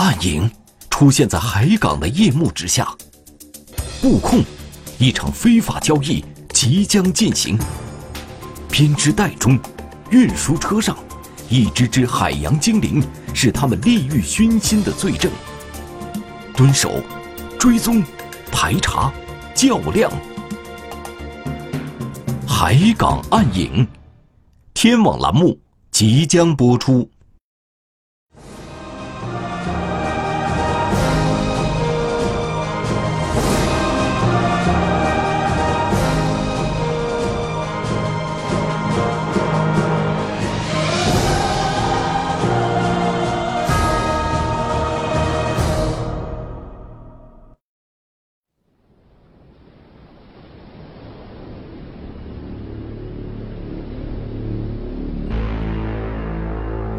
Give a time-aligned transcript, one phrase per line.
[0.00, 0.50] 暗影
[0.88, 2.88] 出现在海港的夜幕之下。
[4.00, 4.42] 布控，
[4.98, 6.24] 一场非法交易
[6.54, 7.58] 即将进行。
[8.70, 9.58] 编织袋中，
[10.08, 10.96] 运输车上，
[11.50, 13.02] 一只只海洋精灵
[13.34, 15.30] 是他们利欲熏心的罪证。
[16.56, 17.02] 蹲守，
[17.58, 18.02] 追踪，
[18.50, 19.12] 排查，
[19.54, 20.10] 较量。
[22.48, 23.86] 海港暗影，
[24.72, 27.06] 天网栏目即将播出。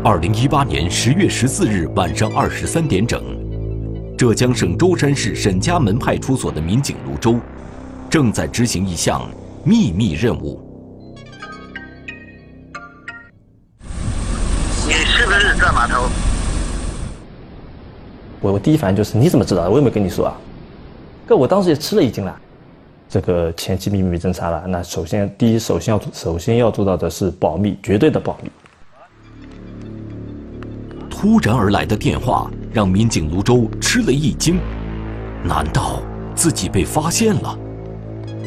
[0.03, 3.21] 二零一八年十月十四日晚上二十三点整，
[4.17, 7.39] 浙江省舟山市沈家门派出所的民警卢周，
[8.09, 9.21] 正在执行一项
[9.63, 10.59] 秘密任务。
[14.87, 16.09] 你是不是在码头？
[18.39, 19.69] 我我第一反应就是你怎么知道的？
[19.69, 20.35] 我有没有跟你说啊？
[21.27, 22.35] 哥，我当时也吃了一惊了。
[23.07, 28.49] 这个前期秘密侦查了，那首先第一，首先要首先要做到的是保密，绝对的保密。
[31.21, 34.59] 突然而来的电话让民警卢周吃了一惊，
[35.43, 36.01] 难道
[36.33, 37.55] 自己被发现了？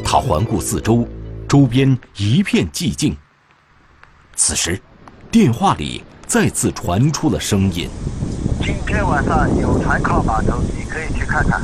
[0.04, 1.06] 他环顾四周，
[1.48, 3.16] 周边一片寂静。
[4.34, 4.76] 此时，
[5.30, 7.88] 电话里再次传出了声音
[8.60, 11.62] ：“今天晚上有船靠码头，你可以去看看。”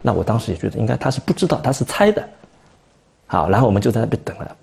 [0.00, 2.26] 那我当时也觉得，应该他是不知道，他是猜的。
[3.26, 4.56] 好，然后我们就在那边等了。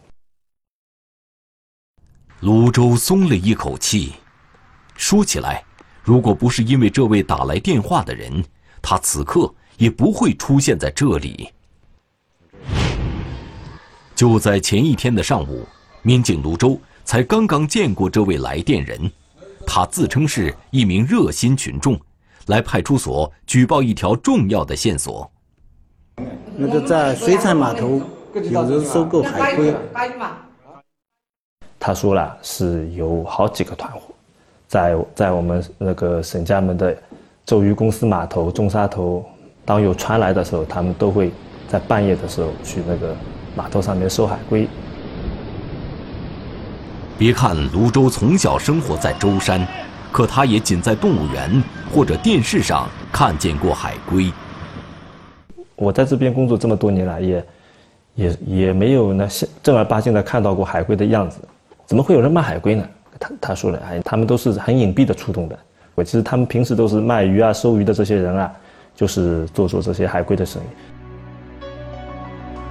[2.41, 4.13] 泸州松了一口气。
[4.95, 5.63] 说起来，
[6.01, 8.43] 如果不是因为这位打来电话的人，
[8.81, 11.49] 他此刻也不会出现在这里。
[14.15, 15.67] 就在前一天的上午，
[16.01, 19.09] 民警泸州才刚刚见过这位来电人。
[19.67, 21.99] 他自称是一名热心群众，
[22.47, 25.29] 来派出所举报一条重要的线索。
[26.55, 28.01] 那个在水产码头
[28.33, 29.73] 有人收购海龟。
[31.79, 34.01] 他说了，是有好几个团伙，
[34.67, 36.95] 在在我们那个沈家门的
[37.45, 39.25] 周渔公司码头、中沙头，
[39.63, 41.31] 当有船来的时候，他们都会
[41.69, 43.15] 在半夜的时候去那个
[43.55, 44.67] 码头上面收海龟。
[47.17, 49.65] 别看泸州从小生活在舟山，
[50.11, 51.63] 可他也仅在动物园
[51.93, 54.31] 或者电视上看见过海龟。
[55.75, 57.45] 我在这边工作这么多年来，也
[58.15, 59.25] 也也没有那
[59.63, 61.39] 正儿八经的看到过海龟的样子。
[61.89, 62.87] 怎么会有人卖海龟呢？
[63.19, 65.57] 他他说了，哎，他们都是很隐蔽的出动的。
[65.95, 68.53] 我其实他们平时都是卖鱼啊、收鱼的这些人啊，
[68.95, 71.65] 就是做做这些海龟的生意。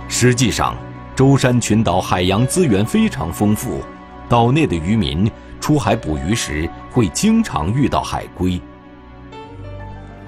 [0.06, 0.76] 实际上，
[1.16, 3.80] 舟山群岛海洋资源非常丰富，
[4.28, 5.28] 岛内的渔民
[5.60, 8.60] 出海捕鱼时会经常遇到海龟。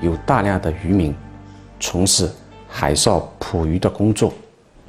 [0.00, 1.14] 有大量的渔民
[1.78, 2.28] 从事
[2.68, 4.34] 海上捕鱼的工作，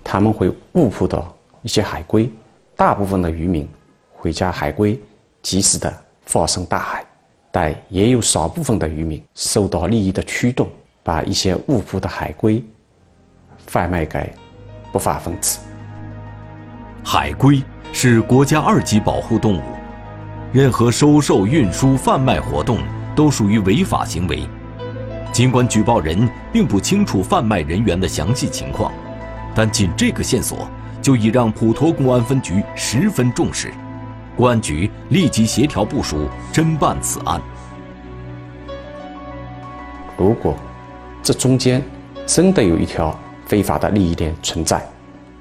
[0.03, 2.27] 他们会误捕到一些海龟，
[2.75, 3.69] 大部分的渔民。
[4.21, 5.01] 回家海龟
[5.41, 5.91] 及时的
[6.27, 7.03] 放生大海，
[7.51, 10.69] 但也有少部分的渔民受到利益的驱动，
[11.01, 12.63] 把一些误捕的海龟
[13.65, 14.31] 贩卖给
[14.91, 15.57] 不法分子。
[17.03, 19.63] 海龟是国家二级保护动物，
[20.53, 22.77] 任何收受、运输、贩卖活动
[23.15, 24.47] 都属于违法行为。
[25.33, 28.93] 尽管举报人并不清楚贩卖人员的详细情况，
[29.55, 30.69] 但仅这个线索
[31.01, 33.73] 就已让普陀公安分局十分重视。
[34.35, 37.41] 公安局立即协调部署侦办此案。
[40.17, 40.55] 如果
[41.21, 41.83] 这中间
[42.25, 44.87] 真的有一条非法的利益链存在，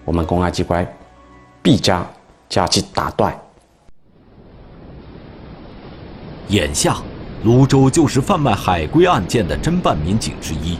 [0.04, 0.86] 我们公安机关
[1.62, 2.06] 必将
[2.48, 3.38] 将其打断。
[6.48, 6.96] 眼下，
[7.44, 10.76] 泸州就是贩卖海龟案件的侦办民警之一。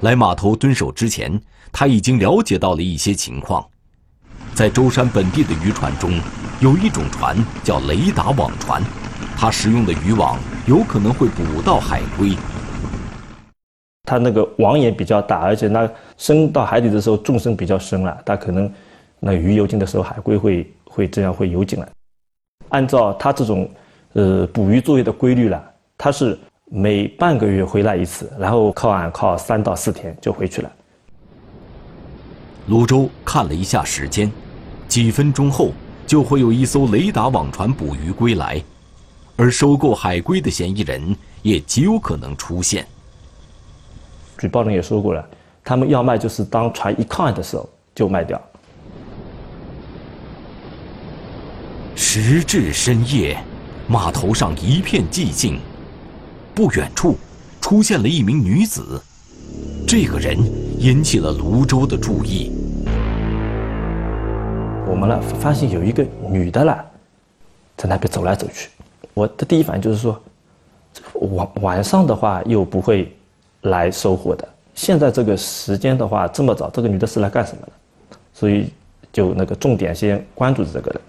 [0.00, 3.64] 来码头蹲守之前，他已经了解到了一些情况。
[4.54, 6.18] 在舟山本地的渔船中，
[6.62, 8.80] 有一种船叫雷达网船，
[9.36, 12.36] 它使用的渔网有可能会捕到海龟。
[14.04, 18.72] 它那个网也比较大，而且那深到海底的时候，纵深比较深了，它可能
[19.18, 21.88] 那鱼游进的时候，海龟会会这样会游进来。
[22.68, 23.68] 按照它这种
[24.12, 25.60] 呃捕鱼作业的规律了，
[25.98, 30.70] 它是每半个月回来一次，然后靠岸靠三到四天就回去了。
[32.68, 34.30] 泸州看了一下时间。
[34.86, 35.72] 几分钟后，
[36.12, 38.62] 就会有一艘雷达网船捕鱼归来，
[39.34, 42.86] 而收购海龟的嫌疑人也极有可能出现。
[44.36, 45.26] 举报人也说过了，
[45.64, 48.38] 他们要卖就是当船一靠岸的时候就卖掉。
[51.94, 53.42] 时至深夜，
[53.88, 55.58] 码头上一片寂静，
[56.54, 57.16] 不远处
[57.58, 59.02] 出现了一名女子，
[59.88, 60.36] 这个人
[60.78, 62.52] 引起了泸州的注意。
[64.88, 66.84] 我们呢发现有一个女的了，
[67.76, 68.68] 在那边走来走去。
[69.14, 70.20] 我的第一反应就是说，
[71.14, 73.14] 晚晚上的话又不会
[73.62, 74.46] 来收货的。
[74.74, 77.72] 现在这个时间的话这么早，这个女的是来干什么的？
[78.32, 78.70] 所以
[79.12, 81.00] 就那个重点先关注这个人。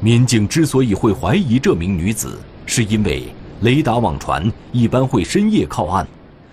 [0.00, 3.24] 民警之所以会怀疑这名女子，是因为
[3.62, 6.06] 雷达网船一般会深夜靠岸，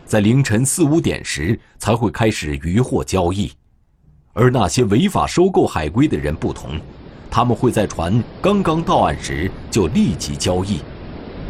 [0.05, 3.51] 在凌晨四五点时才会开始渔获交易，
[4.33, 6.71] 而那些违法收购海龟的人不同。
[7.29, 10.81] 他们会在船刚刚到岸时就立即交易，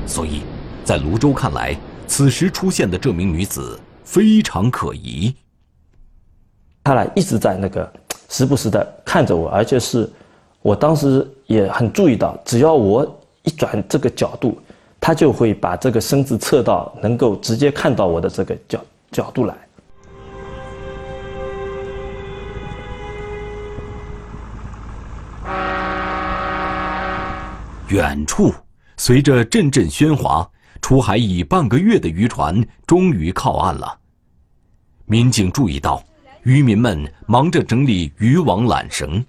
[0.05, 0.43] 所以，
[0.85, 1.75] 在泸州看来，
[2.07, 5.35] 此时出现的这名女子非常可疑。
[6.81, 7.91] 她俩一直在那个
[8.29, 10.09] 时不时的看着我，而且是，
[10.61, 13.05] 我当时也很注意到，只要我
[13.43, 14.57] 一转这个角度，
[15.01, 18.79] 她就会把这个身子侧到能够直接看到我的这个角
[19.11, 19.55] 角度来。
[27.93, 28.51] 远处，
[28.97, 30.49] 随着阵阵喧哗，
[30.81, 33.99] 出海已半个月的渔船终于靠岸了。
[35.05, 36.03] 民警注意到，
[36.41, 39.23] 渔民们忙着整理渔网缆绳，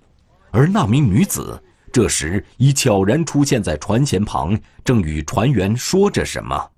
[0.50, 1.62] 而那名女子
[1.92, 6.70] 这时已悄然出现在船舷旁，正与船员说着什么。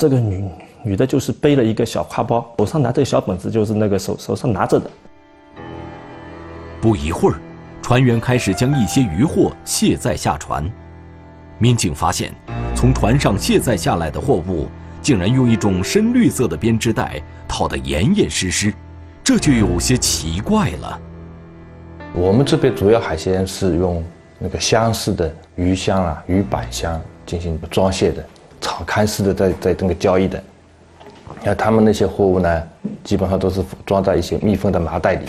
[0.00, 0.50] 这个女
[0.84, 4.90] 女的，就是背了一个小挎包，手上拿着小本子，就是那个手手上拿着的。
[6.80, 7.38] 不一会儿。
[7.88, 10.62] 船员开始将一些渔货卸载下船，
[11.56, 12.30] 民警发现，
[12.76, 14.68] 从船上卸载下来的货物
[15.00, 17.18] 竟然用一种深绿色的编织袋
[17.48, 18.74] 套得严严实实，
[19.24, 21.00] 这就有些奇怪了。
[22.12, 24.04] 我们这边主要海鲜是用
[24.38, 28.22] 那个箱式的鱼箱啊、鱼板箱进行装卸的，
[28.60, 30.44] 敞开式的在在那个交易的。
[31.42, 32.62] 那他们那些货物呢，
[33.02, 35.24] 基本上都是装在一些密封的麻袋里，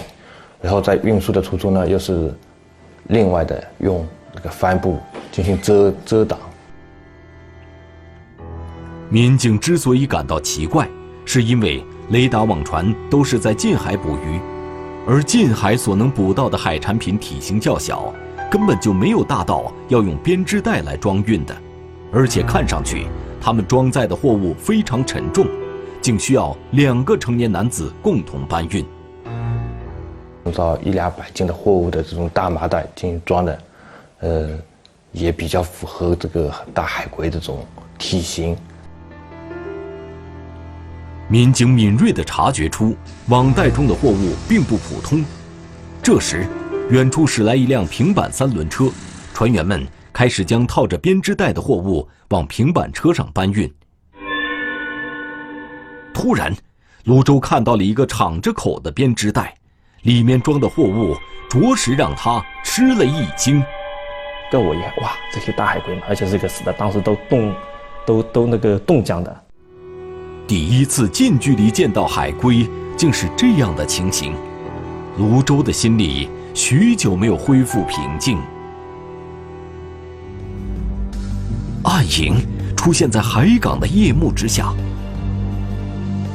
[0.60, 2.36] 然后在运输的途中呢，又是。
[3.10, 5.00] 另外的用那个帆布
[5.32, 6.40] 进行遮遮挡。
[9.10, 10.88] 民警之所以感到奇怪，
[11.26, 14.40] 是因为雷达网船都是在近海捕鱼，
[15.08, 18.14] 而近海所能捕到的海产品体型较小，
[18.52, 21.58] 根本就没有大到要用编织袋来装运的，
[22.12, 23.08] 而且看上去
[23.42, 25.48] 他们装载的货物非常沉重，
[26.00, 28.86] 竟需要两个成年男子共同搬运。
[30.52, 33.60] 到一两百斤的货物的这种大麻袋进行装的，
[34.20, 34.50] 呃，
[35.12, 37.66] 也比较符合这个大海龟这种
[37.98, 38.56] 体型。
[41.28, 42.96] 民警敏锐地察觉出
[43.28, 45.24] 网袋中的货物并不普通。
[46.02, 46.48] 这时，
[46.90, 48.90] 远处驶来一辆平板三轮车，
[49.34, 53.72] 船员们开始将套着编织袋的货物往平板车上搬运。
[56.12, 56.52] 突然，
[57.04, 59.54] 泸州看到了一个敞着口的编织袋。
[60.04, 61.16] 里面装的货物
[61.50, 63.64] 着实让他吃了一惊。
[64.52, 67.54] 跟我一看，哇，这些大海龟嘛，而且这个死的，当时都冻，
[68.06, 69.44] 都都那个冻僵的。
[70.48, 74.34] 第一次近距离见到海龟，竟是这样的情形。
[75.18, 78.40] 泸州的心里许久没有恢复平静。
[81.84, 82.44] 暗影
[82.76, 84.74] 出现在海港的夜幕之下，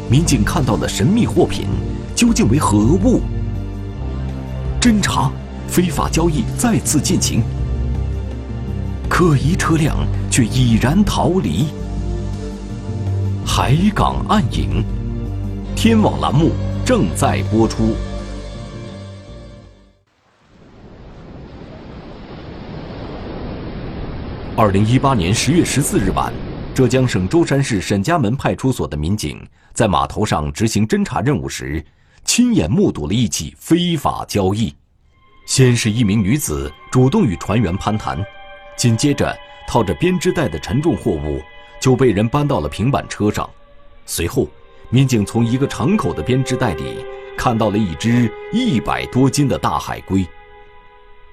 [0.08, 1.66] 民警看到的神秘货品，
[2.14, 3.20] 究竟为何物？
[4.84, 5.32] 侦查，
[5.66, 7.42] 非法交易再次进行，
[9.08, 9.96] 可疑车辆
[10.30, 11.68] 却已然逃离。
[13.46, 14.84] 海港暗影，
[15.74, 16.50] 天网栏目
[16.84, 17.94] 正在播出。
[24.54, 26.30] 二零一八年十月十四日晚，
[26.74, 31.82] 浙江省舟山市沈家门派出所的民警在码头上执行侦查任务时。
[32.24, 34.74] 亲眼目睹了一起非法交易，
[35.46, 38.18] 先是一名女子主动与船员攀谈，
[38.76, 39.36] 紧接着
[39.68, 41.40] 套着编织袋的沉重货物
[41.78, 43.48] 就被人搬到了平板车上，
[44.06, 44.48] 随后，
[44.88, 47.04] 民警从一个敞口的编织袋里
[47.36, 50.26] 看到了一只一百多斤的大海龟，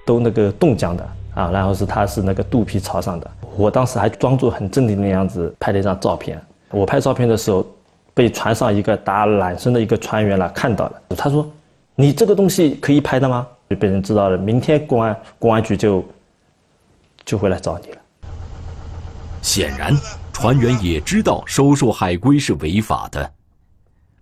[0.04, 7.66] 都那个冻僵的啊，然后是它是那个肚皮朝上的，我当时还装作很镇定的样子拍了一张照片，我拍照片的时候。
[8.14, 11.50] 被船上一个打缆绳的一个船员了看到了，他说
[11.96, 14.36] ：“你这个东西可以拍的吗？”就被人知道了。
[14.36, 16.04] 明天公安公安局就
[17.24, 17.96] 就会来找你了。
[19.40, 19.96] 显然，
[20.32, 23.32] 船员也知道收受海龟是违法的。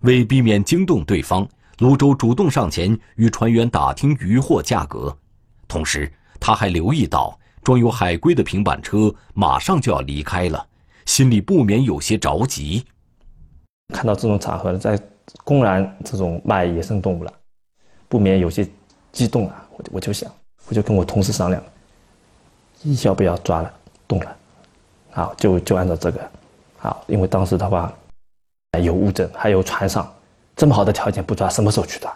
[0.01, 5.15] 为避免惊动对方，泸州主动上前与船员打听渔获价格，
[5.67, 10.65] 同时他还留意到装有海龟的平板车马上就要离开了，
[11.05, 12.85] 心里不免有些着急。
[13.91, 14.99] 看到这种场合在
[15.43, 17.33] 公然这种卖野生动物了，
[18.07, 18.67] 不免有些
[19.11, 19.67] 激动啊！
[19.77, 20.31] 我就我就想，
[20.69, 21.61] 我就跟我同事商量，
[23.03, 23.73] 要不要抓了
[24.07, 24.35] 动了？
[25.11, 26.19] 好，就就按照这个，
[26.77, 27.93] 好，因为当时的话。
[28.81, 30.09] 有物证，还有船上
[30.55, 32.09] 这么好的条件，不抓什么时候去抓？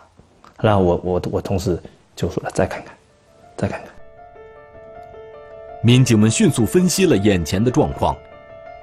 [0.62, 1.78] 然后我我我同事
[2.16, 2.96] 就说了，再看看，
[3.58, 3.90] 再看看。
[5.84, 8.16] 民警们迅速分析了眼前的状况，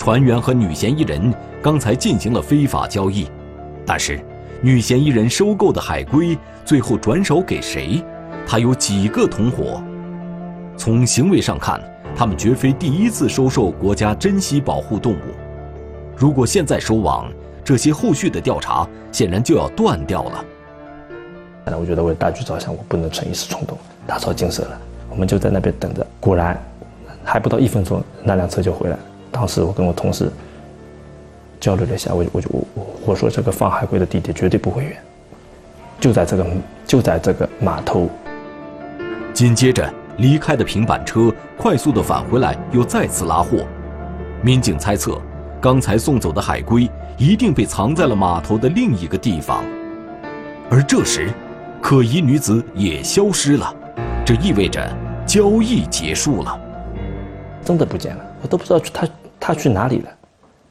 [0.05, 1.33] 船员和女嫌疑人
[1.63, 3.29] 刚才进行了非法交易，
[3.87, 4.21] 但是
[4.61, 8.03] 女嫌疑人收购的海龟最后转手给谁？
[8.45, 9.81] 他有几个同伙？
[10.77, 11.81] 从行为上看，
[12.17, 15.19] 他们绝非第一次收受国家珍稀保护动物。
[16.17, 17.31] 如果现在收网，
[17.63, 20.45] 这些后续的调查显然就要断掉了。
[21.65, 24.81] 那我觉得为大局着想，我不能逞一时冲动，打草惊蛇了。
[25.09, 26.61] 我们就在那边等着，果然
[27.23, 29.03] 还不到一分钟，那辆车就回来了。
[29.33, 30.31] 当时我跟我同事
[31.59, 34.97] 交流了一下，我我就我我说这个放海龟的地点绝对不会远，
[35.99, 36.47] 就在这个
[36.87, 38.09] 就在这个码头。
[39.33, 43.67] 紧接着离开的平板车快速的返回来，又再次拉货。
[44.41, 45.21] 民警猜测。
[45.61, 49.65] 刚才送走的海龟一定被藏在了码头的另一个地方，
[50.69, 51.33] 而这时，
[51.81, 53.73] 可疑女子也消失了，
[54.27, 54.85] 这意味着
[55.25, 56.61] 交易结束了。
[57.65, 59.07] 真的不见了，我都不知道她
[59.45, 60.11] 她去哪里了。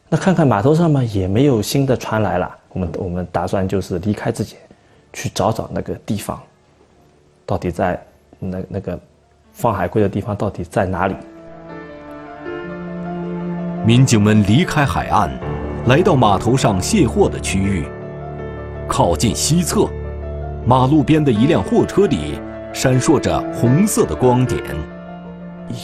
[0.07, 2.49] 那看看码头上嘛，也没有新的船来了。
[2.69, 4.57] 我们我们打算就是离开之前，
[5.11, 6.41] 去找找那个地方，
[7.45, 8.01] 到底在
[8.39, 8.97] 那那个
[9.51, 11.15] 放海龟的地方到底在哪里。
[13.85, 15.29] 民警们离开海岸，
[15.87, 17.85] 来到码头上卸货的区域。
[18.87, 19.89] 靠近西侧，
[20.65, 22.39] 马路边的一辆货车里
[22.71, 24.61] 闪烁着红色的光点。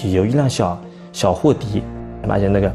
[0.10, 1.82] 有一辆小小货迪，
[2.26, 2.72] 发现那个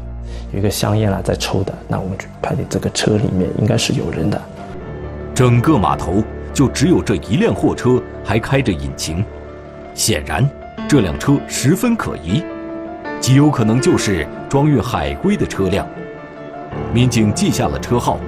[0.51, 1.73] 有一个香烟啊在抽的。
[1.87, 4.39] 那我们就判定这个车里面应该是有人的。
[5.33, 6.23] 整个码头
[6.53, 9.25] 就只有这一辆货车还开着引擎，
[9.95, 10.47] 显然
[10.87, 12.43] 这辆车十分可疑。
[13.19, 15.87] 极有可能就是装运海龟的车辆。
[16.93, 18.19] 民警记下了车号。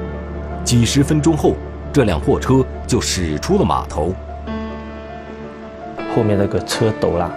[0.64, 1.54] 几十分钟后，
[1.94, 4.16] 这辆货车就驶出了码头。
[6.16, 7.32] 后面那个车斗啦，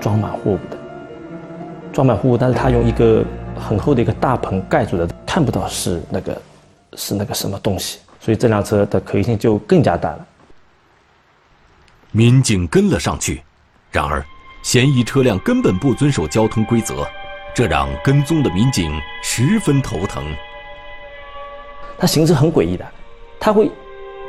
[0.00, 0.76] 装满货物的，
[2.00, 3.22] 装满货物，但是他用一个
[3.54, 6.42] 很厚的一个大棚盖住的，看不到是那个
[6.94, 10.26] 是那个什么东西，所以这辆车的可疑性就更加大了。
[12.10, 13.42] 民警跟了上去，
[13.90, 14.24] 然而。
[14.62, 17.06] 嫌疑车辆根本不遵守交通规则，
[17.54, 18.90] 这让跟踪的民警
[19.22, 20.24] 十分头疼。
[21.98, 22.86] 他行驶很诡异的，
[23.38, 23.70] 他会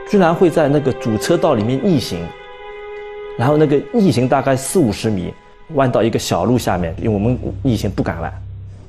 [0.09, 2.27] 居然会在那个主车道里面逆行，
[3.37, 5.33] 然后那个逆行大概四五十米，
[5.73, 8.33] 弯到一个小路下面，因为我们逆行不敢弯，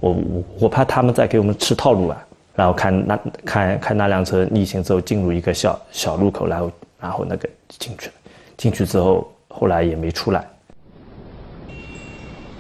[0.01, 2.27] 我我我怕他们在给我们吃套路啊。
[2.55, 6.71] 然后看那看看那辆车逆行之后进入一个小小路口，然后
[7.01, 7.49] 然后那个
[7.79, 8.13] 进去了，
[8.59, 10.47] 进去之后后来也没出来。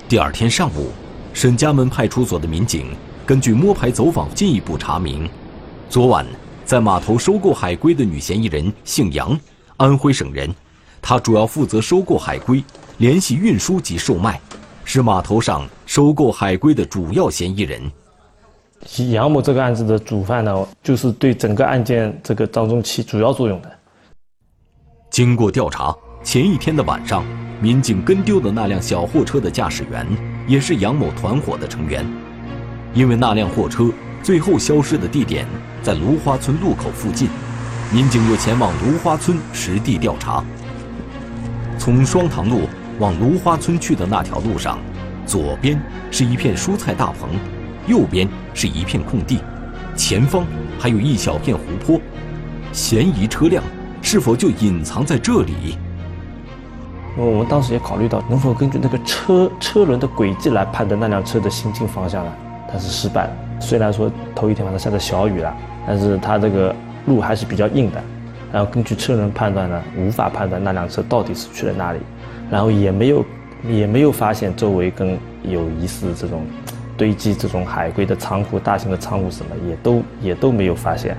[0.09, 0.89] 第二天上午，
[1.35, 2.87] 沈家门派出所的民警
[3.27, 5.29] 根据摸排走访进一步查明，
[5.91, 6.25] 昨晚
[6.65, 9.39] 在码头收购海龟的女嫌疑人姓杨，
[9.77, 10.49] 安徽省人，
[11.03, 12.65] 她主要负责收购海龟，
[12.97, 14.41] 联系运输及售卖，
[14.85, 17.83] 是码头上收购海龟的主要嫌疑人。
[19.11, 23.71] 杨某这个案子的主犯呢，就是对整个案件这个当中起主要作用的。
[25.11, 25.95] 经过调查，
[26.25, 27.23] 前一天的晚上。
[27.61, 30.05] 民警跟丢的那辆小货车的驾驶员
[30.49, 32.05] 也是杨某团伙的成员，
[32.93, 33.89] 因为那辆货车
[34.21, 35.47] 最后消失的地点
[35.81, 37.29] 在芦花村路口附近，
[37.93, 40.45] 民警又前往芦花村实地调查。
[41.85, 42.61] 从双塘路
[43.01, 44.79] 往芦花村去的那条路上，
[45.27, 45.77] 左边
[46.13, 47.29] 是一片蔬菜大棚，
[47.89, 49.41] 右边是一片空地，
[49.97, 50.45] 前方
[50.79, 52.01] 还有一小片湖泊，
[52.71, 53.65] 嫌疑车辆
[54.01, 55.77] 是否就隐藏在这里？
[57.17, 62.33] 我们当时也考虑到能否根据那个车车轮的轨迹来判断那辆车的行进方向了，
[62.69, 63.31] 但是失败了。
[63.59, 65.53] 虽然说头一天晚上下着小雨了，
[65.85, 66.73] 但是它这个
[67.07, 68.01] 路还是比较硬的。
[68.53, 71.99] 然后根据车轮判断呢，无法判断那辆车到底是去了哪里。
[72.51, 73.25] 然后也没有
[73.69, 76.47] 也没有发现周围跟有疑似这种
[76.97, 81.17] 堆积这种海龟的仓库、大型的仓库什么，也都 也都没有发现。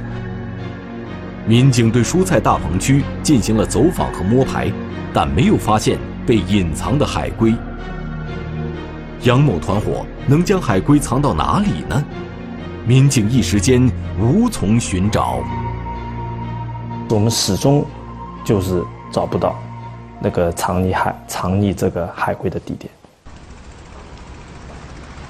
[1.48, 4.72] 民警对蔬菜大棚区进行了走访和摸排。
[5.16, 7.54] 但没有发现被隐藏的海龟。
[9.22, 12.04] 杨某团伙能将海龟藏到哪里呢？
[12.88, 13.88] 民警一时间
[14.20, 15.44] 无从寻找。
[17.14, 17.86] 我们始终
[18.44, 19.56] 就是找不到
[20.20, 22.92] 那个藏匿海藏匿这个海龟的地点。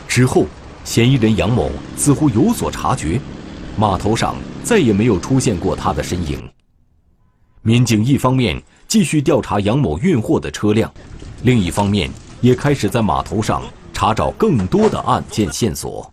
[0.07, 0.45] 之后，
[0.85, 3.19] 嫌疑人杨某似乎有所察觉，
[3.75, 6.49] 码头上再也没有出现过他的身影。
[7.63, 10.89] 民警一方面继续调查杨某运货的车辆，
[11.41, 12.09] 另一方面
[12.39, 13.61] 也开始在码头上。
[13.95, 16.11] 查找更多的案件线索。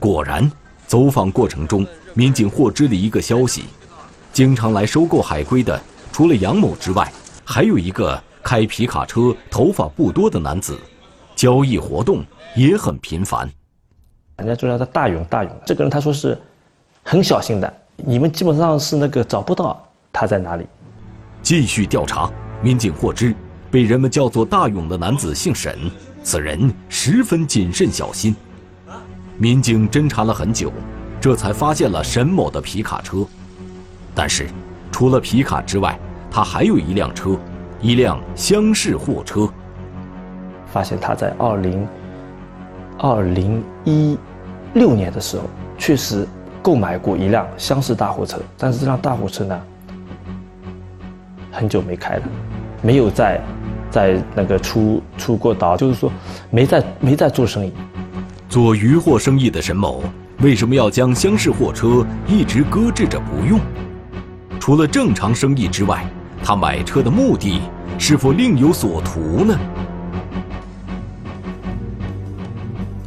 [0.00, 0.50] 果然，
[0.86, 3.66] 走访过程中，民警获知了一个消息：
[4.36, 5.80] 经常来收购海龟的，
[6.12, 7.10] 除了杨某之外，
[7.42, 10.78] 还有一个开皮卡车、头发不多的男子，
[11.34, 12.22] 交易活动
[12.54, 13.50] 也很频繁。
[14.36, 15.50] 人家就叫他大勇，大勇。
[15.64, 16.38] 这个人他说是
[17.02, 20.66] 很小心的，你们基本上是那个找不到他在哪里。
[21.40, 22.30] 继续调查，
[22.62, 23.34] 民警获知，
[23.70, 25.90] 被人们叫做大勇的男子姓沈。
[26.22, 28.36] 此人十分谨慎小心，
[29.38, 30.70] 民警侦查了很久，
[31.22, 33.26] 这才发现了沈某的皮卡车。
[34.16, 34.48] 但是，
[34.90, 35.96] 除了皮卡之外，
[36.30, 37.38] 他还有一辆车，
[37.80, 39.48] 一辆厢式货车。
[40.72, 41.86] 发现他在二零
[42.98, 44.18] 二零一
[44.74, 45.44] 六年的时候，
[45.78, 46.26] 确实
[46.62, 49.60] 购买过一辆厢式大货车，但是这辆大货车呢，
[51.52, 52.22] 很久没开了，
[52.82, 53.40] 没有在。
[53.88, 56.12] 在那个出出过岛，就是说
[56.50, 57.72] 没在没在做生意。
[58.46, 60.02] 做渔货生意的沈某
[60.40, 63.58] 为什么要将厢式货车一直搁置着不用？
[64.66, 66.04] 除了正常生意之外，
[66.42, 67.60] 他买车的目的
[68.00, 69.56] 是否另有所图呢？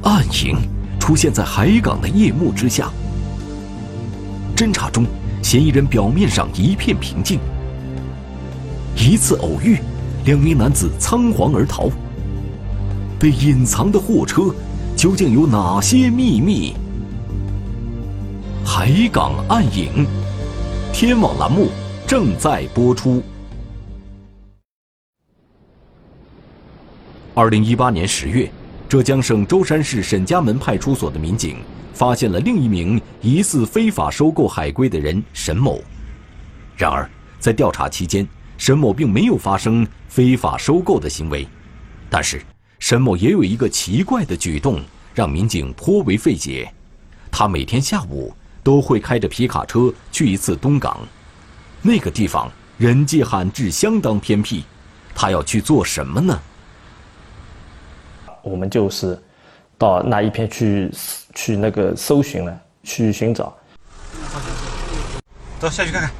[0.04, 0.56] 暗影
[0.98, 2.90] 出现在海港的夜幕之下。
[4.56, 5.06] 侦查中，
[5.44, 7.42] 嫌疑人表面上一片平静。
[8.96, 9.80] 一次偶遇。
[10.24, 11.90] 两名男子仓皇而逃。
[13.20, 14.44] 被隐藏的货车
[14.96, 16.74] 究竟有哪些秘密？
[18.64, 20.08] 海港暗影，
[21.00, 21.70] 天网栏目
[22.06, 23.24] 正在播出。
[27.34, 28.52] 二零一八年十月，
[28.90, 31.60] 浙江省舟山市沈家门派出所的民警
[31.94, 35.82] 发现了另一名疑似非法收购海龟的人沈某。
[36.76, 37.10] 然而，
[37.40, 41.48] 在调查期间，沈某并没有发生非法收购的行为，
[42.10, 42.42] 但是
[42.80, 44.82] 沈某也有一个奇怪的举动，
[45.16, 46.70] 让民警颇为费解。
[47.32, 48.34] 他每天下午
[48.70, 51.00] 都会开着皮卡车去一次东港，
[51.82, 54.64] 那个地方人迹罕至，相当偏僻。
[55.16, 56.40] 他要去做什么呢？
[58.44, 59.20] 我们就是
[59.76, 60.92] 到那一片去
[61.34, 63.58] 去那个搜寻了，去寻找。
[65.60, 66.12] 走，下去看看。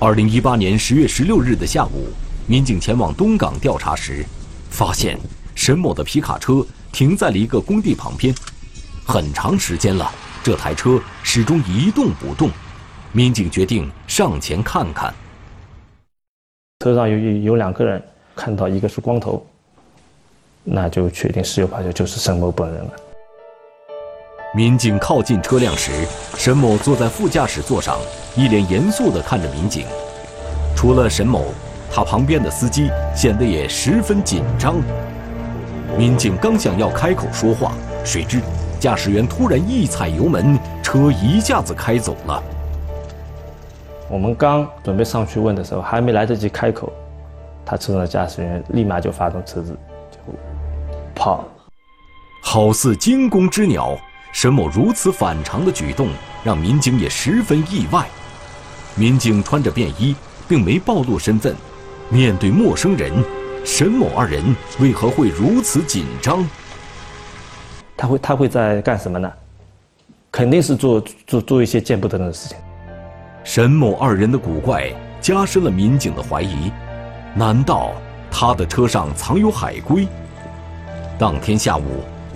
[0.00, 2.08] 二零一八年十月十六日的下午，
[2.48, 4.26] 民警前往东港调查时，
[4.70, 5.16] 发现
[5.54, 8.34] 沈某的皮卡车停在了一个工地旁边，
[9.06, 12.50] 很长时间了，这台车始终一动不动。
[13.12, 15.12] 民警决定上前看看。
[16.80, 18.02] 车上有有两个人，
[18.36, 19.44] 看到一个是光头，
[20.62, 22.90] 那就确定十有八九就是沈某本人了。
[24.54, 27.98] 民警靠近车辆时，沈某坐在副驾驶座上，
[28.36, 29.86] 一脸严肃地看着民警。
[30.76, 31.52] 除了沈某，
[31.90, 34.76] 他旁边的司机显得也十分紧张。
[35.98, 37.72] 民警刚想要开口说话，
[38.04, 38.40] 谁知
[38.78, 42.42] 驾驶员突然一踩油门，车一下子开走了。
[44.08, 46.92] 我们刚准备上去问的时候，还没来得及开口，
[47.66, 49.76] 他车上的驾驶员立马就发动车子
[50.10, 50.18] 就
[51.14, 51.44] 跑，
[52.42, 53.98] 好似惊弓之鸟。
[54.30, 56.08] 沈某如此反常的举动，
[56.44, 58.06] 让民警也十分意外。
[58.94, 60.14] 民警穿着便衣，
[60.46, 61.56] 并没暴露身份。
[62.10, 63.12] 面对陌生人，
[63.64, 64.42] 沈某二人
[64.78, 66.46] 为何会如此紧张？
[67.98, 69.30] 他会他会在干什么呢？
[70.30, 72.56] 肯定是做做做一些见不得人的事情。
[73.42, 76.70] 沈某二人的古怪加深了民警的怀疑。
[77.34, 77.92] 难道
[78.30, 80.06] 他的车上藏有海龟？
[81.18, 81.82] 当天下午。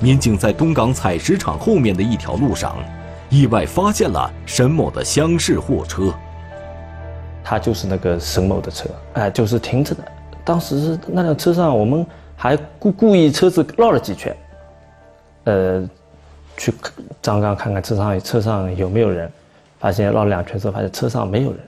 [0.01, 2.77] 民警在东港采石场后面的一条路上，
[3.31, 6.12] 意外发现了沈某的厢式货车。
[7.44, 10.03] 他就是那个沈某的车，哎，就是停着的。
[10.44, 14.37] 当时那辆车上，我们还故故意车子绕了几圈，
[15.44, 15.88] 呃，
[16.57, 16.72] 去
[17.20, 19.31] 张刚看看车上车上有没有人，
[19.78, 21.61] 发现绕了两圈之后，发现车上没有人，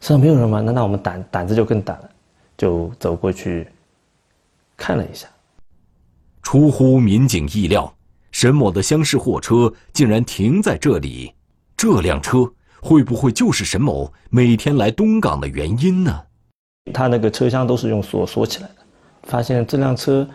[0.00, 0.60] 车上没有人吗？
[0.60, 2.10] 那那我们胆胆子就更大了，
[2.56, 3.66] 就走过去
[4.76, 5.26] 看了一下。
[6.42, 7.94] 出乎民警意料，
[8.30, 11.34] 沈某的厢式货车竟然停在这里。
[11.76, 16.22] 这辆车会不会就是沈某每天来东港的原因呢？
[16.92, 18.74] 他那个车厢都是用锁锁起来的。
[19.24, 20.26] 发现这辆车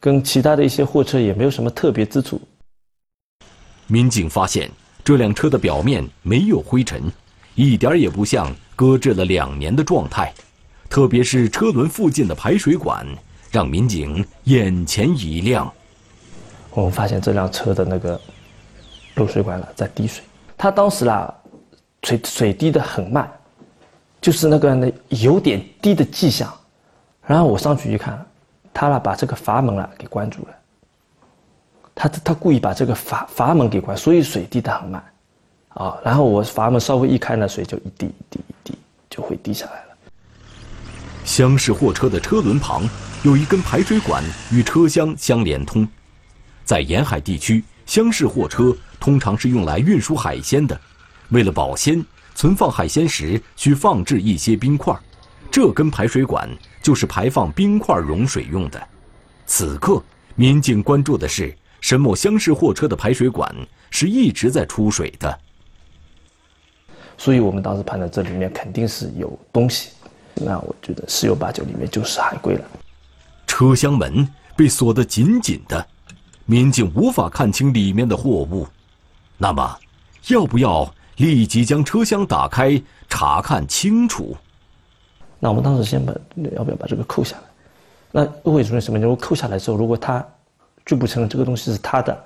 [0.00, 2.40] 跟其他的一些货车也没有什么特别之处。
[3.86, 4.70] 民警发现
[5.04, 7.02] 这辆车的表面没有灰尘，
[7.54, 10.32] 一点也不像搁置了两年的状态，
[10.88, 13.06] 特别是车轮附近的排水管，
[13.50, 15.70] 让民警眼前一亮。
[16.70, 18.18] 我们发现这辆车的那个
[19.16, 20.22] 漏水管了在滴水，
[20.56, 21.34] 它当时啦，
[22.04, 23.30] 水水滴的很慢，
[24.20, 26.50] 就是那个那有点滴的迹象。
[27.26, 28.24] 然后我上去一看，
[28.72, 30.48] 他呢把这个阀门啊给关住了。
[31.94, 35.04] 他他故意把这个阀阀门给关，所以水滴的很慢，
[35.70, 38.78] 啊，然后我阀门稍微一开呢，水就一滴一滴一滴
[39.10, 39.86] 就会滴下来了。
[41.24, 42.88] 厢式货车的车轮旁
[43.22, 45.86] 有一根排水管与车厢相连通，
[46.64, 50.80] 在沿海地区，厢式货车通常是用来运输海鲜的，
[51.28, 52.02] 为了保鲜，
[52.34, 54.96] 存放海鲜时需放置一些冰块，
[55.50, 56.48] 这根排水管。
[56.82, 58.88] 就是排放冰块融水用的。
[59.46, 60.02] 此刻，
[60.34, 63.54] 民警关注的是沈某厢式货车的排水管
[63.90, 65.38] 是一直在出水的。
[67.18, 69.90] 所以我们当时判断这里面肯定是有东西，
[70.34, 72.64] 那我觉得十有八九里面就是海龟了。
[73.46, 75.86] 车厢门被锁得紧紧的，
[76.46, 78.66] 民警无法看清里面的货物。
[79.36, 79.78] 那么，
[80.28, 84.36] 要不要立即将车厢打开查看清楚？
[85.40, 86.12] 那我们当时先把
[86.54, 87.42] 要不要把这个扣下来？
[88.12, 88.98] 那为什么什么？
[88.98, 90.24] 如果扣下来之后，如果他
[90.84, 92.16] 拒不承认这个东西是他的，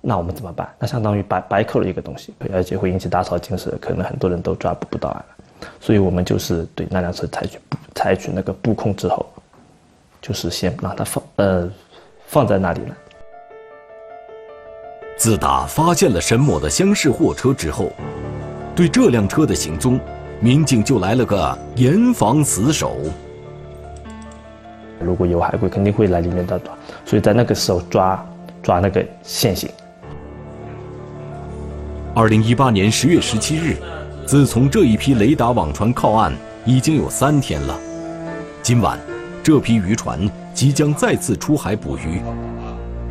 [0.00, 0.72] 那我们怎么办？
[0.78, 5.68] 那相当于白白扣了一个东西，而且会引起大吵惊蛇，可能很多人都抓捕不到案了。
[5.80, 7.58] 所以我们就是对那辆车采取
[7.94, 9.26] 采取那个布控之后，
[10.20, 11.70] 就是先让它放呃
[12.26, 12.96] 放在那里了。
[15.16, 17.90] 自打发现了沈某的厢式货车之后，
[18.74, 20.00] 对这辆车的行踪。
[20.42, 22.96] 民警就来了个严防死守。
[24.98, 26.74] 如果有海龟，肯定会来里面的抓，
[27.04, 28.26] 所以在那个时候抓
[28.60, 29.70] 抓那个现行。
[32.12, 33.76] 二零一八年十月十七日，
[34.26, 36.32] 自从这一批雷达网船靠岸
[36.66, 37.78] 已经有三天了，
[38.62, 38.98] 今晚
[39.44, 42.20] 这批渔船即将再次出海捕鱼。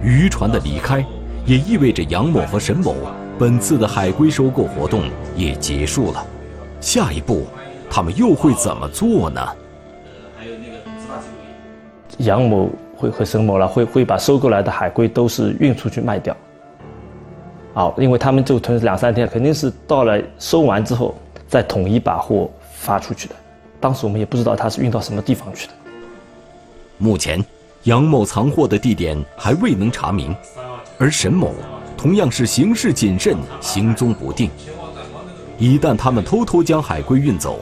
[0.04, 1.02] 渔船的离开，
[1.46, 2.94] 也意味着杨某和沈某
[3.40, 5.04] 本次的海龟收购活动
[5.38, 6.26] 也结束了。
[6.82, 7.46] 下一步，
[7.90, 9.40] 他们又会怎么做呢？
[10.38, 10.78] 还有那个
[12.18, 16.36] 杨某会和沈某了，会会把收购来的海龟都是运出去卖掉。
[17.74, 21.16] 好，因为他们就囤两三天，肯定是到了收完之后
[21.48, 23.36] 再统一把货发出去的。
[23.80, 25.74] 当时我们也不知道他是运到什么地方去的。
[26.98, 27.44] 目前，
[27.84, 30.36] 杨某藏货的地点还未能查明，
[30.98, 31.54] 而沈某
[31.98, 34.50] 同样是行事谨慎，行踪不定。
[35.62, 37.60] 一旦他们偷偷将海龟运走，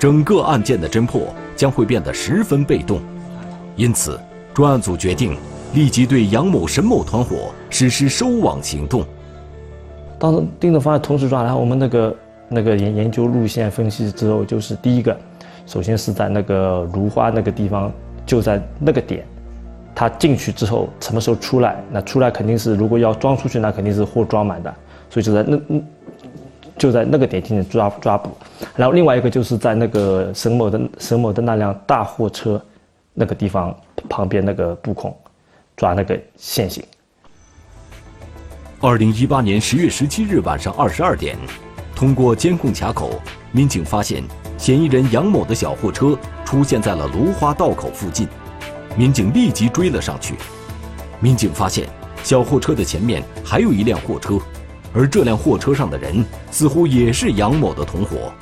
[0.00, 3.00] 整个案件的侦破将会变得十分被动。
[3.76, 4.18] 因此，
[4.52, 5.36] 专案组决定
[5.72, 9.04] 立即对杨某、沈某团伙实施收网行动。
[10.18, 12.16] 当时盯着方案同时抓，然后我们那个
[12.48, 15.16] 那个研研究路线分析之后，就是第一个，
[15.66, 17.92] 首先是在那个芦花那个地方，
[18.26, 19.24] 就在那个点，
[19.94, 21.80] 他进去之后什么时候出来？
[21.92, 24.74] 那出来肯定是如果要装出去，那肯定是货装满的，
[25.08, 25.80] 所以就在那嗯。
[26.78, 28.30] 就在那个点进行抓抓捕，
[28.74, 32.60] 然后另外一个就是在那个沈某的沈某的那辆大货车
[33.14, 33.74] 那个地方
[34.08, 35.16] 旁边那个布控，
[35.76, 36.84] 抓那个现行。
[38.80, 41.34] 二零一八年十月十七日晚上二十二点，
[41.94, 43.20] 通过监控卡口，
[43.52, 44.22] 民警发现
[44.58, 48.28] 嫌疑人杨某的小货车出现在了芦花道口附近，
[48.96, 50.34] 民警立即追了上去。
[51.20, 51.88] 民警发现
[52.22, 54.38] 小货车的前面还有一辆货车。
[54.96, 58.32] 而这辆货车上的人似乎也是杨某的同伙。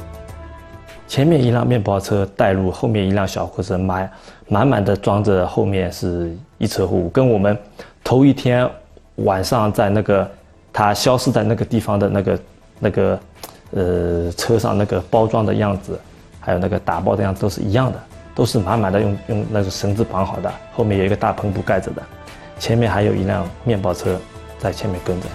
[1.08, 4.10] 前面一辆面包车带路，后面一辆小货车满
[4.46, 7.58] 满满的装着，后面是一车货物，跟我们
[8.04, 8.70] 头一天
[9.16, 10.30] 晚上在那个
[10.72, 12.38] 他消失在那个地方的那个
[12.78, 13.20] 那个
[13.72, 15.98] 呃车上那个包装的样子，
[16.38, 17.98] 还有那个打包的样子都是一样的，
[18.32, 22.02] 都是满满的用用那个绳子绑好的，后面有一个大篷布盖着的，
[22.60, 24.16] 前面还有一辆面包车
[24.58, 25.26] 在前面跟着。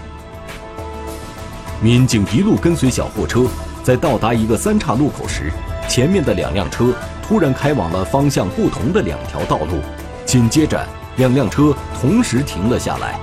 [1.81, 3.45] 民警一路跟随小货车，
[3.83, 5.49] 在到达一个三岔路口时，
[5.87, 9.79] 前面的两辆车突然开往了方向不同的两条道路，
[10.25, 10.77] 紧接着
[11.15, 13.17] 两辆车同时停了下来。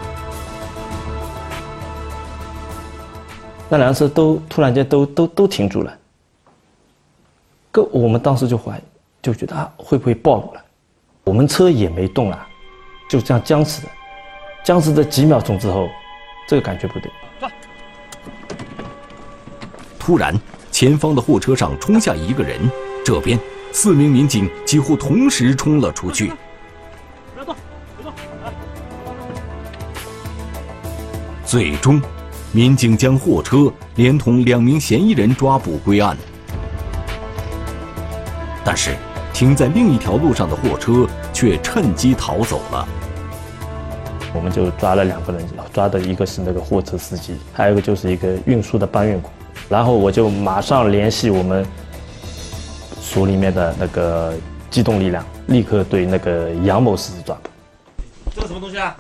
[3.69, 5.95] 那两辆车都突然间都都都停住了，
[7.71, 8.81] 个我们当时就怀疑，
[9.21, 10.64] 就觉得啊会不会暴露了？
[11.25, 12.47] 我们车也没动了，
[13.07, 13.88] 就这样僵持的，
[14.64, 15.88] 僵持的几秒钟之后，
[16.49, 17.12] 这个感觉不对。
[20.07, 20.33] 突然，
[20.71, 22.61] 前方的货车上冲下一个人，
[23.05, 23.37] 这边
[23.73, 26.31] 四名民警几乎同时冲了出去。
[31.45, 32.01] 最终，
[32.53, 36.16] 民警将货车连同两名嫌疑人抓捕归案。
[38.64, 38.95] 但是，
[39.35, 42.87] 停在另一条路上的货车却趁机逃走了。
[44.33, 49.33] 我们就抓了两个人，抓的一个是那个货车司机，还有一个就是一个运输的搬运工。
[49.68, 51.66] 然后我就马上联系我们
[53.00, 54.35] 所里面的那个
[54.70, 57.50] 机动力量，立刻对那个杨某实施抓捕。
[58.35, 58.96] 这是什么东西啊？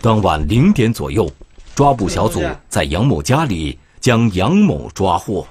[0.00, 1.28] 当晚零点左右，
[1.74, 5.46] 抓捕小组在杨某家里将杨某抓获。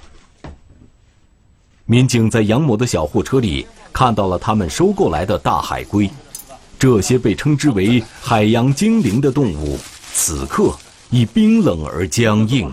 [1.86, 6.10] 民警在杨某的小货车里看到了他们收购来的大海龟。
[6.80, 9.78] 这些被称之为海洋精灵的动物，
[10.14, 10.74] 此刻
[11.10, 12.72] 已冰冷而僵硬。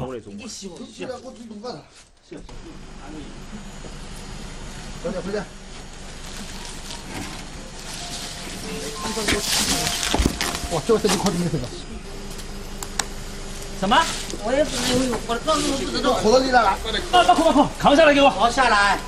[13.78, 14.00] 什么？
[14.44, 16.20] 我也不知道，我告诉我不知道。
[16.20, 16.78] 拖到你来了，
[17.10, 18.30] 把把把扛下来给我。
[18.30, 18.98] 好，下来。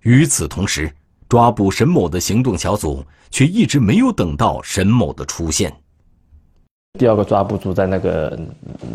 [0.00, 0.94] 与此同时，
[1.28, 5.74] 抓捕沈某的行动小组却一直没有等到沈某的出现。
[6.98, 8.36] 第二个抓捕组在那个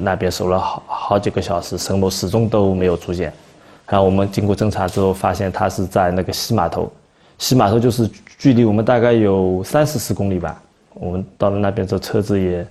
[0.01, 3.31] 那边守了好好几个小时，沈某始终都没有出现。
[3.87, 6.91] 然后我们经过侦查之后，发现他是在那个西码头，
[7.37, 10.61] 西码头就是距离我们大概有三四十公里吧。
[10.95, 12.67] 我们到了那边之后，车子也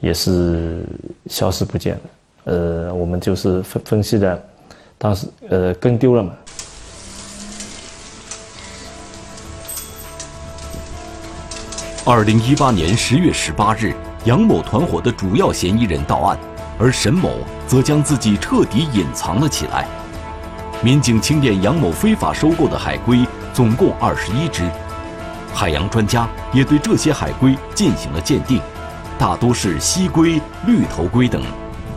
[0.00, 0.84] 也是
[1.26, 2.00] 消失不见了。
[2.44, 4.40] 呃，我们就是分分析的，
[4.98, 6.32] 当时呃跟丢了嘛。
[12.06, 16.38] 二零一八年十月十八日，杨某团伙的主要嫌疑人到案，
[16.78, 19.86] 而沈某则将自己彻底隐藏了起来。
[20.82, 24.66] 民警清点杨某非法收购的海龟总共二十一只，
[25.52, 28.62] 海洋专家也对这些海龟进行了鉴定，
[29.18, 31.42] 大多是西龟、绿头龟等，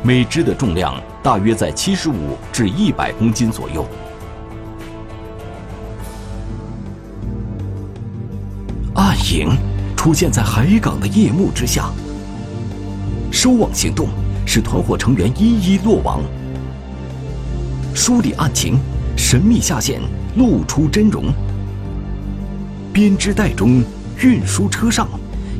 [0.03, 3.87] 每只的重量大约在七十五至一百公斤左右。
[8.95, 9.57] 暗影。
[9.97, 11.89] 出现在海港的夜幕之下，
[13.39, 14.07] 收网行动
[14.47, 16.23] 使团伙成员一一落网。
[17.93, 18.79] 梳理案情，
[19.15, 20.01] 神秘下线，
[20.37, 21.25] 露出真容。
[22.91, 23.83] 编织袋中，
[24.19, 25.07] 运输车上，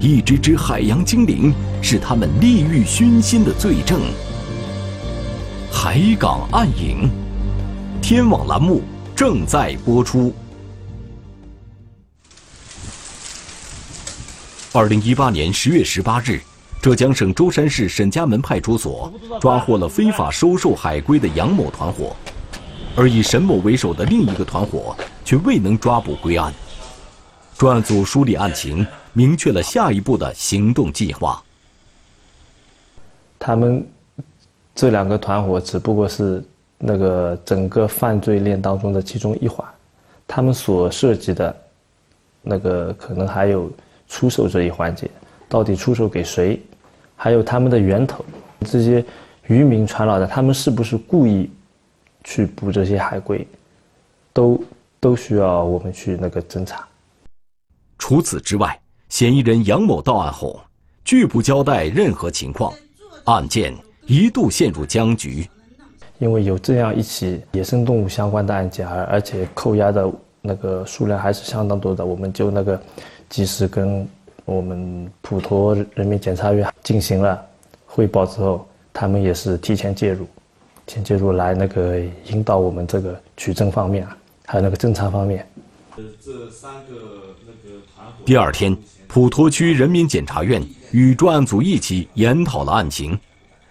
[0.01, 4.01] 一只只海洋精灵是他们利欲熏心的罪证。
[5.71, 7.07] 海港暗影，
[8.01, 8.81] 天网栏目
[9.15, 10.33] 正在播出。
[14.73, 16.41] 二零一八年十月十八日，
[16.81, 19.11] 浙江省舟山市沈家门派出所
[19.41, 22.15] 抓获了非法收受海龟的杨某团伙，
[22.95, 26.53] 而以沈某为首的另一个团伙却未能抓捕归案。
[27.57, 31.43] 专案组梳理案情，明确了下一步的行动计划。
[33.39, 33.85] 他们
[34.73, 36.43] 这两个团伙只不过是
[36.77, 39.67] 那个整个犯罪链当中的其中一环，
[40.27, 41.55] 他们所涉及的，
[42.43, 43.69] 那个可能还有。
[44.09, 45.11] 出手这一环节，
[45.49, 46.61] 到底出手给谁？
[47.15, 48.23] 还有他们的源头，
[48.65, 49.03] 这些
[49.47, 51.49] 渔民传老的，他们是不是故意
[52.23, 53.47] 去捕这些海龟？
[54.33, 54.63] 都
[54.99, 56.87] 都需要我们去那个侦查。
[57.97, 58.79] 除此之外，
[59.09, 60.59] 嫌疑人杨某到案后
[61.03, 62.73] 拒不交代任何情况，
[63.25, 63.73] 案件
[64.05, 65.47] 一度陷入僵局。
[66.19, 72.79] 因为有这样一起野生动物相关的案件，而而且扣押的那个数量还是相当多的，我们就那个。
[73.29, 74.07] 及时跟
[74.47, 77.45] 我们普陀人民检察院进行了
[77.85, 80.23] 汇报之后，他们也是提前介入，
[80.85, 85.45] 提前介入来那个引导我们这个取证方面啊，还有那个侦查方面。
[85.97, 88.07] 这三个那个团。
[88.23, 88.73] 第二天，
[89.05, 93.19] 普陀区人民检察院与专案组一起研讨了案情，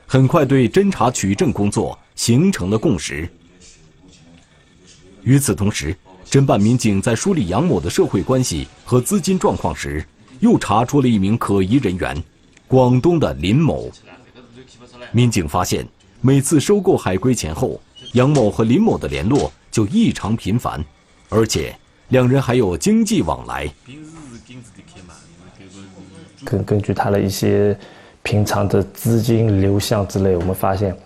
[0.06, 3.26] 很快对侦查取证工作形成了共识。
[5.22, 5.96] 与此同时。
[6.28, 10.04] 侦办民警在梳理杨某的社会关系和资金状况时，
[10.40, 12.16] 又查出了一名可疑人员——
[12.68, 13.90] 广东的林某。
[15.12, 15.86] 民警发现，
[16.20, 17.80] 每次收购海龟前后，
[18.12, 20.84] 杨某和林某的联络就异常频繁，
[21.28, 21.74] 而且
[22.08, 23.70] 两人还有经济往来。
[26.44, 27.78] 根根据他的一些
[28.22, 30.96] 平常的资金流向之类，我们发现，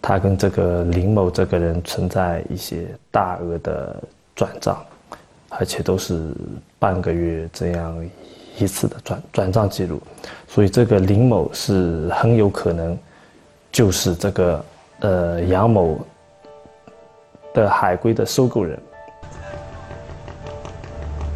[0.00, 4.02] 他跟这个林某这个人存在一些大额的。
[4.38, 4.80] 转账，
[5.48, 6.32] 而且都是
[6.78, 8.08] 半个月这样
[8.58, 10.00] 一次的转转账记录，
[10.46, 12.98] 所以这个林某是很有可能
[13.70, 14.64] 就是这个
[15.00, 15.98] 呃杨某
[17.54, 18.78] 的海龟的收购人。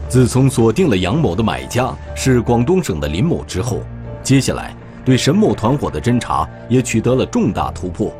[0.08, 3.78] 自从锁定了杨某的买家是广东省的林某之后，
[4.22, 8.12] 接下来对沈某团伙的侦查也取得了重大突破。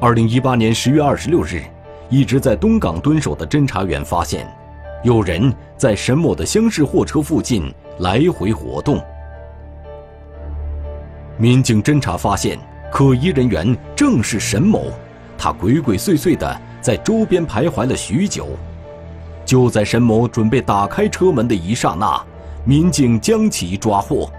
[0.00, 1.62] 二零一八年十月二十六日，
[2.08, 4.52] 一直在东港蹲守的侦查员发现，
[5.02, 9.02] 有人在沈某的厢式货车附近来回活动。
[11.38, 12.58] 民警侦查发现，
[12.92, 14.92] 可疑人员正是沈某，
[15.38, 18.48] 他鬼鬼祟祟地在周边徘徊了许久。
[19.46, 22.22] 就在沈某准备打开车门的一刹那，
[22.64, 24.30] 民警将其抓获。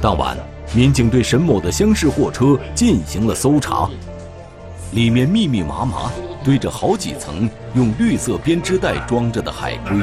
[0.00, 0.34] 当晚，
[0.74, 3.88] 民警对沈某的厢式货车进行了搜查，
[4.94, 6.08] 里面密密麻麻
[6.44, 9.98] 堆着好几层用绿色编织袋装着的海龟。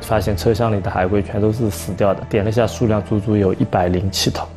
[0.00, 4.48] 发现车厢里的海龟全都是死掉的，点了一下数量，足足有一百零七头，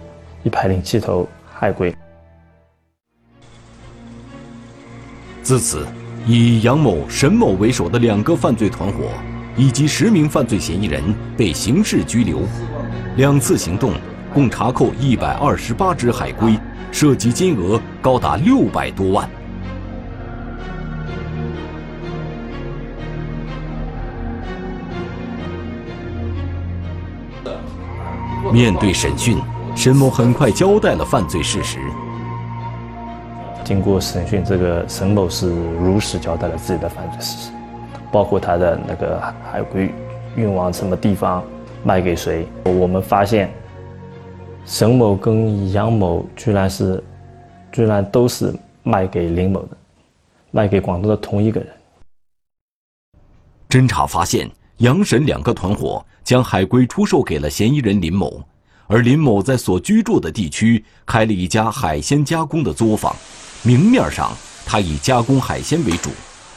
[0.44, 1.94] 一百零七头海龟。
[5.44, 5.86] 自此，
[6.26, 9.10] 以杨某、沈某为首的两个犯罪团伙，
[9.58, 11.04] 以及十名犯罪嫌疑人
[11.36, 12.40] 被刑事拘留。
[13.18, 13.94] 两次行动
[14.34, 16.58] 共查扣一百二十八只海龟，
[16.92, 19.30] 涉及金额高达六百多万。
[28.52, 29.38] 面对审讯，
[29.76, 31.80] 沈某很快交代了犯罪事实。
[33.64, 35.50] 经过审讯，这个沈某是
[35.84, 37.52] 如实交代了自己的犯罪事实，
[38.10, 39.22] 包括他的那个
[39.52, 39.94] 海龟
[40.38, 41.44] 运往什么地方，
[41.84, 42.48] 卖给谁。
[42.64, 43.52] 我们发现，
[44.68, 47.02] 沈某跟杨某居然是，
[47.72, 48.54] 居然都是
[48.84, 49.78] 卖给林某的，
[50.52, 51.70] 卖给广东的同一个人。
[53.70, 54.50] 侦查发现。
[54.78, 58.44] 杨沈两个团伙将海龟出售给了嫌疑人林某，
[58.86, 63.16] 而林某在所居住的地区开了一家海鲜加工的作坊，
[63.64, 64.32] 明面上
[64.68, 66.12] 他以加工海鲜为主，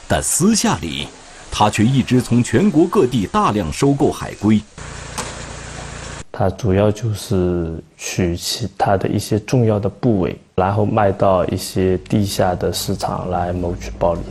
[0.07, 1.07] 但私下里
[1.51, 4.61] 他却一直从全国各地大量收购海龟。
[6.33, 14.21] 他主要就是取其他的一些重要的部位，然后卖到一些地下的市场来谋取暴利。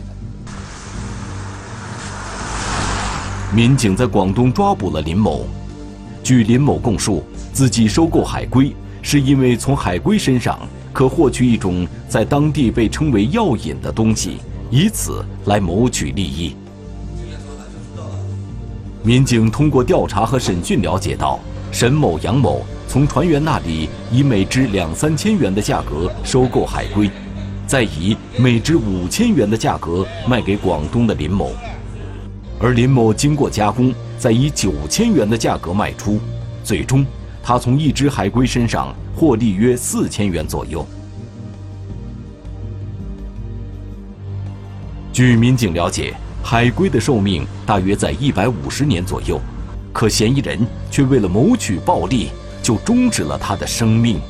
[3.54, 5.44] 民警在广东抓捕了林某。
[6.22, 10.58] 据林某供述，自己收购海龟是因为从海龟身上
[10.92, 14.38] 可获取一种在当地被称为药引的东西，
[14.70, 16.56] 以此来谋取利益。
[19.02, 21.40] 民警通过调查和审讯了解到，
[21.72, 27.08] 沈某、杨某从船员那里以每只两三千元的价格收购海龟，
[27.66, 31.52] 再以每只五千元的价格卖给广东的林某。
[32.58, 36.18] 而林某经过加工，再以九千元的价格卖出，
[36.64, 37.06] 最终
[37.42, 40.84] 他从一只海龟身上获利约四千元左右。
[45.12, 49.40] 据民警了解，海龟的寿命大约在一百五十年左右，
[49.92, 50.58] 可嫌疑人
[50.90, 52.28] 却为了谋取暴利，
[52.62, 54.20] 就终止了他的生命。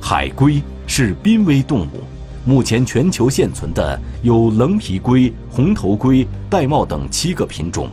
[0.00, 2.02] 海龟是濒危动物。
[2.44, 7.88] 目前全球现存的有棱皮龟、红头龟、玳瑁等七个品种，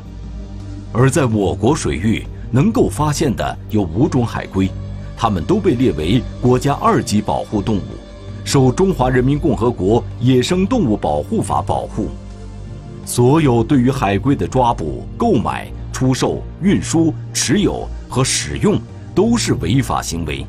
[0.92, 4.68] 而在我国水域能够发现的有五种海龟，
[5.16, 7.82] 它们都被列为国家二级保护动物，
[8.44, 12.10] 受《中华人民共和国野生动物保护法》保护。
[13.06, 18.80] 所有对于海龟的抓捕、购买、出售、运输、持有和使用
[19.14, 20.48] 都是违法行为。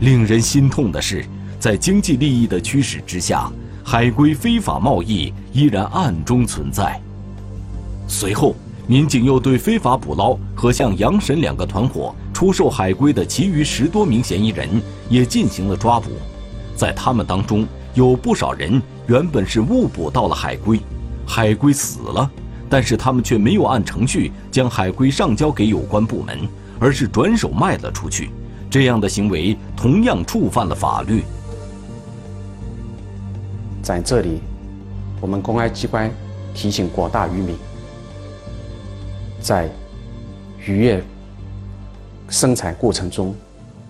[0.00, 1.22] 令人心痛的是。
[1.60, 3.50] 在经济利益的驱使之下，
[3.82, 7.00] 海龟非法贸易依然暗中存在。
[8.06, 8.54] 随后，
[8.86, 14.68] 民警又对非法捕捞和向杨沈两个团伙出售海龟的其余十多名嫌疑人
[15.08, 16.10] 也进行了抓捕。
[16.76, 20.78] 在他们当中，有不少人原本是误捕到了海龟，
[21.26, 22.30] 海龟死了，
[22.74, 26.40] 但是他们却没有按程序将海龟上交给有关部门，
[26.80, 28.30] 而是转手卖了出去。
[28.68, 31.22] 这样的行为同样触犯了法律。
[33.80, 34.40] 在这里，
[35.20, 36.10] 我们公安机关
[36.52, 37.56] 提醒广大渔民，
[39.40, 39.70] 在
[40.66, 41.00] 渔业
[42.28, 43.32] 生产过程中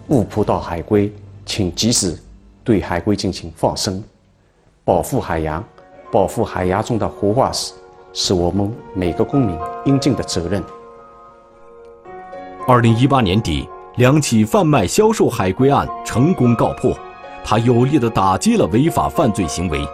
[0.09, 1.11] 误捕到海龟，
[1.47, 2.19] 请及时
[2.63, 4.05] 对海龟进行放生，
[4.85, 5.65] 保护海洋，
[6.13, 7.73] 保护海洋中的活化石，
[8.15, 10.63] 是我们每个公民应尽的责任。
[12.67, 16.97] 二零一八年底，两起贩卖销售海龟案成功告破。
[17.45, 19.85] 他有力地打击了违法犯罪行为。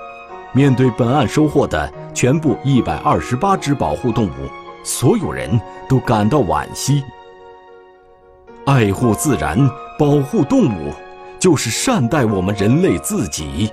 [0.52, 4.48] 面对本案收获的全部一百二十八只保护动物，
[4.84, 7.02] 所有人都感到惋惜。
[8.66, 9.58] 爱护自然，
[9.98, 10.92] 保护动物，
[11.38, 13.72] 就是善待我们人类自己。